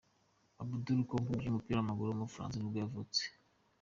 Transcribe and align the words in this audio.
Abdoulay 0.61 1.05
Konko, 1.09 1.27
umukinnyi 1.29 1.49
w’umupira 1.49 1.77
w’amaguru 1.77 2.07
w’umufaransa 2.09 2.55
nibwo 2.57 2.77
yavutse. 2.83 3.23